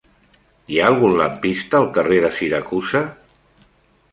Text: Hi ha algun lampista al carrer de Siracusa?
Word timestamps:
Hi 0.75 0.79
ha 0.83 0.87
algun 0.93 1.13
lampista 1.19 1.79
al 1.81 1.87
carrer 1.99 2.17
de 2.25 2.33
Siracusa? 2.39 3.03